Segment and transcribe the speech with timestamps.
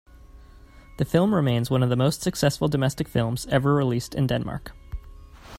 [0.97, 4.71] The film remains one of the most successful domestic films ever released in Denmark.